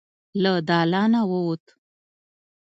له 0.41 0.53
دالانه 0.67 1.21
ووت. 1.31 1.63